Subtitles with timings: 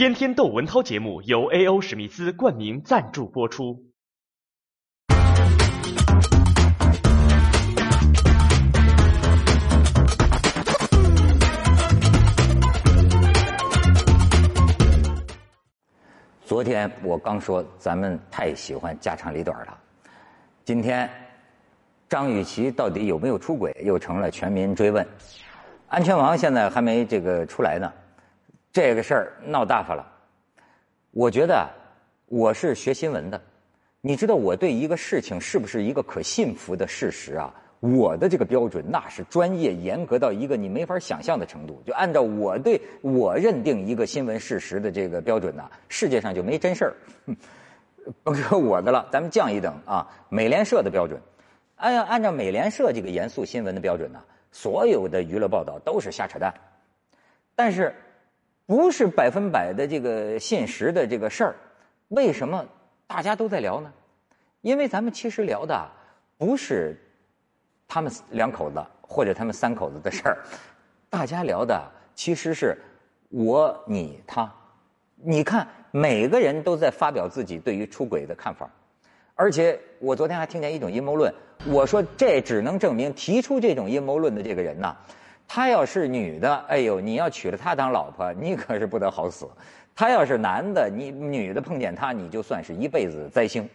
[0.00, 1.78] 天天窦文涛节目由 A.O.
[1.78, 3.84] 史密斯冠名赞助播出。
[16.46, 19.78] 昨天我刚说咱们太喜欢家长里短了，
[20.64, 21.10] 今天
[22.08, 25.06] 张雨绮到底有没有出轨，又成了全民追问。
[25.88, 27.92] 安全王现在还没这个出来呢，
[28.72, 30.06] 这个事儿闹大发了。
[31.10, 31.68] 我觉得
[32.26, 33.40] 我是学新闻的，
[34.00, 37.52] 你知道我对一个事情是不是一个可信服的事实啊？
[37.80, 41.82] 我的这个标准那是专业严格到一个你没法想象的程度。
[41.86, 46.94] 就按照我对我认定一个新闻事实的这个标准呢，世界上就没真事儿。
[48.22, 51.20] 甭说我的了，咱们降一等啊，美联社的标准，
[51.76, 54.20] 按按照美联社这个严肃新闻的标准呢，
[54.52, 56.52] 所有的娱乐报道都是瞎扯淡。
[57.56, 57.94] 但是
[58.70, 61.56] 不是百分百的这个现实的这个事儿，
[62.06, 62.64] 为什么
[63.04, 63.92] 大家都在聊呢？
[64.60, 65.90] 因为咱们其实聊的
[66.38, 66.96] 不是。
[67.88, 70.38] 他们两口子或者他们三口子的事儿，
[71.08, 71.82] 大家聊的
[72.14, 72.78] 其实是
[73.30, 74.48] 我、你、他。
[75.16, 78.70] 你看，每个人都在发表自己对于出轨的看法，
[79.34, 81.34] 而且我昨天还听见一种阴谋论。
[81.66, 84.96] 我说这只能证明提出这种阴谋论的这个人呐，
[85.52, 89.46] 他要是女的，哎呦，你要娶了她当老婆， 你可是不得好死；
[89.96, 93.68] 他要是男的，你女的碰见他，你就算是一辈子灾星，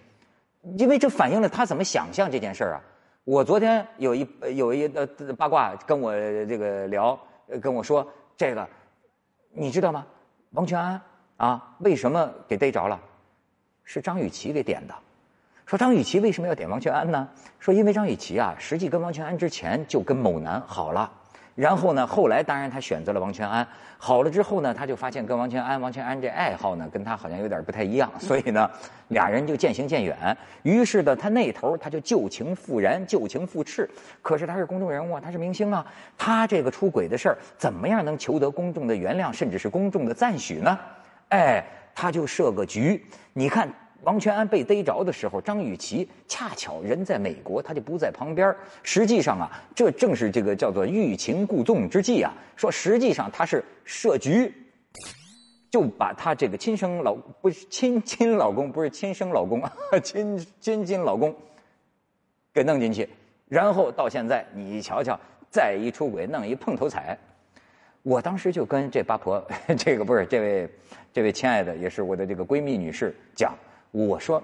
[0.77, 2.81] 因为这反映了他怎么想象这件事儿啊。
[3.25, 5.05] 我昨天有一有一呃
[5.37, 6.13] 八卦跟我
[6.45, 7.19] 这个聊，
[7.61, 8.65] 跟我说这个，
[9.51, 10.07] 你知道吗？
[10.51, 11.01] 王全安
[11.35, 12.97] 啊，为什么给逮着了？
[13.83, 14.95] 是张雨绮给点的。
[15.65, 17.27] 说张雨绮为什么要点王全安呢？
[17.59, 21.11] 说因为张雨绮啊，实际跟王全安之前就跟某男好了。
[21.55, 22.05] 然后呢？
[22.05, 23.65] 后来当然他选择了王全安。
[23.97, 28.69] 好了之后呢，他就发现跟王全安、王全安这爱好呢，跟他好像有点不太一样，所以呢，
[29.07, 30.37] 俩人就渐行渐远。
[30.63, 33.87] 于是呢，他那头他就旧情复燃、旧情复炽。
[34.21, 35.85] 可是他是公众人物啊，他是明星啊，
[36.17, 40.77] 他这个出轨的事儿，怎么样能求得公众的原谅，甚至是公众的赞许呢？
[41.29, 41.63] 哎，
[41.95, 43.05] 他就设个局。
[43.31, 43.73] 你看。
[44.05, 48.55] 王全安被逮着的时候，张雨绮恰巧人在美国，他就不在旁边。
[48.83, 52.31] 实际上啊，这正是这个叫做欲擒故纵之计啊。
[52.55, 54.53] 说实际上他是设局，
[55.71, 59.59] 就把他这个亲生老不是亲亲老公，不是亲生老公，
[60.03, 61.35] 亲亲亲老公
[62.53, 63.09] 给弄进去，
[63.49, 67.17] 然后到现在你瞧瞧，再一出轨弄一碰头彩。
[68.03, 69.43] 我当时就跟这八婆，
[69.75, 70.69] 这个不是这位
[71.11, 73.51] 这位亲爱的，也是我的这个闺蜜女士讲。
[73.95, 74.43] 我说，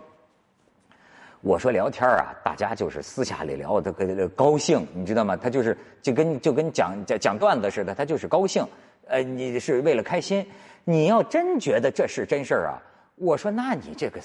[1.41, 5.35] 我说聊天啊，大家就是私下里聊，这个高兴，你知道吗？
[5.35, 8.65] 他就是就跟就跟讲讲讲段子似的，他就是高兴。
[9.07, 10.45] 呃，你是为了开心。
[10.85, 12.79] 你要真觉得这是真事儿啊，
[13.15, 14.21] 我说那你这个，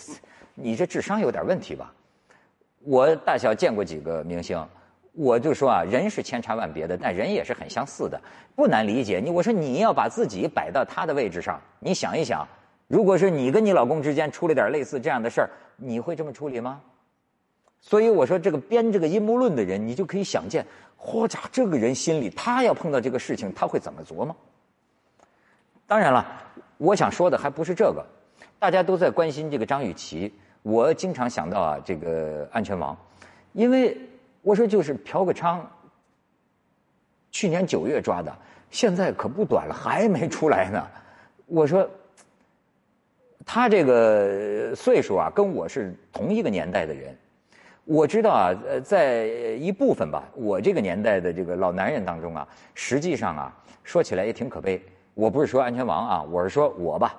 [0.55, 1.93] 你这智商有点问题吧？
[2.85, 4.65] 我大小见过几个明星，
[5.13, 8.21] 我就说啊，人是千差万别的，但人也是很相似的，
[8.55, 9.19] 不难理解。
[9.19, 12.47] 你我说你要把自己摆到他的位置上，你想一想。
[12.89, 16.81] 如果是你跟你老公之间出了点类似这样的事儿，你会这么处理吗？
[17.81, 20.65] 所以我说，这个编这个阴谋论的人，你就可以想见，
[20.99, 24.35] 嚯家这个人心里，他要碰到这个事情，他会怎么琢磨？
[25.87, 26.27] 当然了，
[26.79, 28.05] 我想说的还不是这个，
[28.59, 30.33] 大家都在关心这个张雨绮，
[30.63, 32.97] 我经常想到啊，这个安全王，
[33.53, 33.97] 因为
[34.43, 35.61] 我说就是嫖个娼，
[37.31, 38.33] 去年九月抓的，
[38.71, 40.89] 现在可不短了，还没出来呢，
[41.47, 41.89] 我说。
[43.49, 47.17] 他这个岁数啊，跟我是同一个年代的人。
[47.85, 49.27] 我知道啊，呃，在
[49.61, 54.83] 一部分吧，我这个年代的这个老男人当中啊，实际上啊，说起来也挺可悲。
[55.15, 57.15] 我不是说安全王啊，我是说我吧，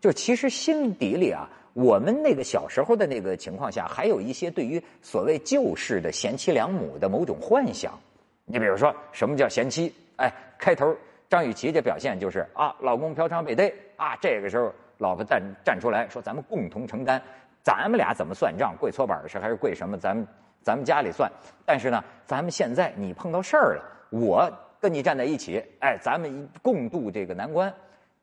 [0.00, 7.96] 就其实心底里啊，我们那个小时候的那个情况下，还有一些对于所谓旧式的贤妻良母的某种幻想。
[8.44, 9.94] 你比如说，什么叫贤妻？
[10.16, 10.28] 哎，
[10.58, 10.92] 开头
[11.30, 14.74] 张雨绮这表现就是啊，老公嫖娼被逮啊，这个时候。
[14.98, 17.22] 老婆站站出来说：“咱们共同承担，
[17.62, 18.74] 咱们俩怎么算账？
[18.78, 19.96] 跪搓板是还是跪什么？
[19.96, 20.26] 咱们
[20.60, 21.30] 咱们家里算。
[21.64, 24.50] 但是呢，咱们现在你碰到事儿了，我
[24.80, 27.72] 跟你站在一起，哎，咱们共度这个难关，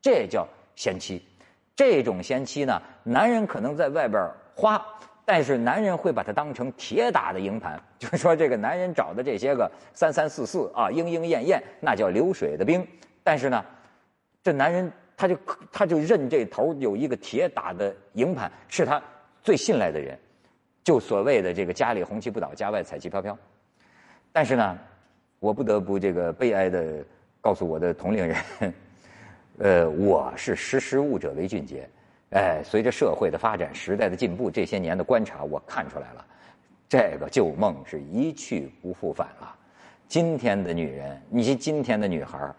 [0.01, 0.45] 这叫
[0.75, 1.25] 贤妻。
[1.75, 4.85] 这种贤妻呢，男人可能在外边花，
[5.23, 12.85] 但是男人会把它当成铁打的营盘， 就是说这个男人找的这些个三三四四啊，莺莺燕燕，那叫流水的兵。
[13.23, 13.63] 但是呢，
[14.43, 15.37] 这男人。”他就
[15.71, 19.01] 他就认这头有一个铁打的营盘，是他
[19.41, 20.17] 最信赖的人，
[20.83, 23.37] 就所谓的这个家里红旗不倒，家外彩旗飘飘。
[24.31, 24.77] 但是呢，
[25.39, 27.05] 我不得不这个悲哀的
[27.39, 28.73] 告诉我的同龄人，
[29.59, 31.87] 呃，我是识时务者为俊杰。
[32.31, 36.25] 哎，随着社会的发展、时代的进步，这些年的观察，我看出来了，
[36.89, 39.55] 这个旧梦是一去不复返了。
[40.09, 42.53] 今天的女人，你 see 今天的女孩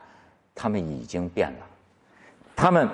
[0.55, 1.67] 她们已经变了。
[2.57, 2.89] 他们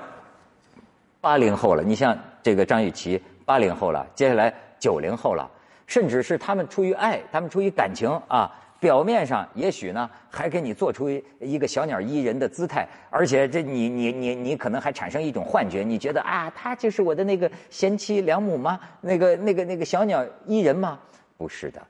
[1.21, 5.49] 八零后了，你像这个张雨绮，八零后了，接下来九零后了，
[5.87, 8.53] 甚至是他们出于爱，他们出于感情啊。
[8.81, 18.81] 表面上也许呢，还给你做出一个小鸟依人的姿态，而且这你你你你可能还产生一种幻觉，你觉得啊，他就是我的那个贤妻良母吗？
[19.01, 20.99] 那个那个那个小鸟依人吗？
[21.39, 21.81] 不是的，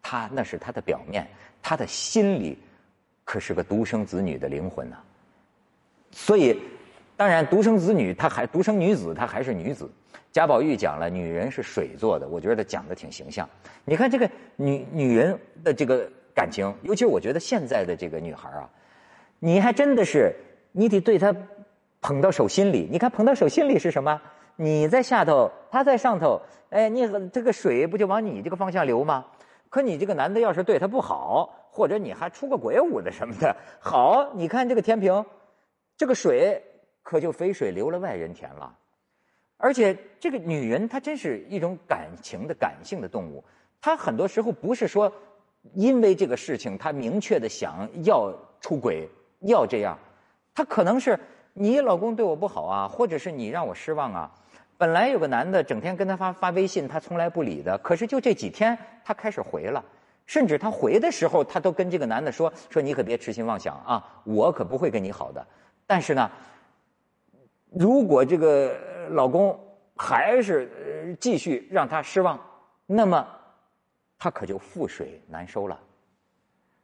[0.00, 1.28] 他那是他的表面，
[1.62, 2.56] 他的心里
[3.24, 4.96] 可是个独生子女的灵魂呢。
[6.12, 6.58] 所以，
[7.18, 9.90] 当然独生子女她还独生女子，她还是女子。
[10.32, 13.46] 贾宝玉讲了，女人是水做的，我觉得讲的挺形象。
[13.84, 16.08] 你看这个女女人的这个。
[16.34, 18.70] 感情，尤其我觉得现在的这个女孩啊，
[19.40, 20.32] 你还真的是，
[20.70, 21.34] 你得对她
[22.00, 22.88] 捧到手心里。
[22.88, 24.22] 你看捧到手心里是什么？
[24.54, 26.40] 你在下头，她在上头，
[26.70, 29.24] 哎，你这个水不就往你这个方向流吗？
[29.68, 35.24] 可你这个男的要是对她不好，或者你还出个鬼舞的什么的，好，你看这个天平，
[35.96, 36.62] 这个水
[37.08, 38.76] 可就肥水流了外人田了。
[39.56, 43.42] 而且这个女人她真是一种感情的感性的动物，
[43.80, 45.10] 她很多时候不是说。
[45.74, 49.06] 因为这个事情，她明确的想要出轨，
[49.40, 49.98] 要这样，
[50.54, 51.18] 她可能是
[51.52, 54.32] 你老公对我不好啊，或者是你让我失望啊。
[54.78, 59.84] 本来有个男的整天跟她发发微信，她从来不理的，可是就这几天她开始回了，
[60.26, 65.44] 甚至她回的时候，她都跟这个男的说说你可别痴心妄想啊，我可不会跟你好的。
[65.86, 66.30] 但是呢，
[67.70, 68.78] 如果这个
[69.10, 69.58] 老公
[69.96, 72.38] 还是继续让她失望，
[72.86, 73.26] 那么。
[74.20, 75.78] 她可就覆水难收了，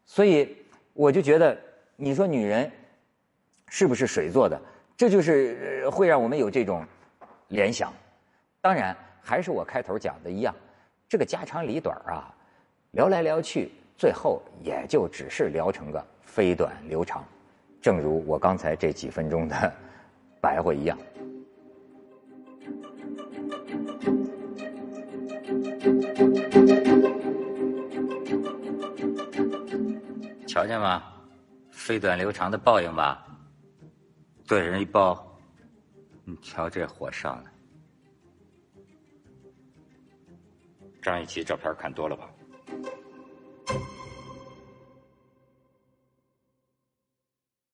[0.04, 0.56] 所以
[0.92, 1.58] 我就觉得，
[1.96, 2.70] 你说女人
[3.66, 4.56] 是不是水做的？
[4.96, 6.86] 这就是会让我们有这种
[7.48, 7.92] 联想。
[8.60, 10.54] 当然，还是我开头讲的一样，
[11.08, 12.32] 这个家长里短啊，
[12.92, 17.24] 聊来聊去，最后也就只是聊成个飞短流长，
[17.82, 19.74] 正如我刚才这几分钟的
[20.44, 20.98] 白话一样。
[30.46, 31.02] 瞧见吗？
[31.70, 33.26] 飞短流长的报应吧。
[34.46, 35.34] 对人一报，
[36.24, 37.50] 你瞧这火上的。
[41.00, 42.30] 张雨绮照片看多了吧？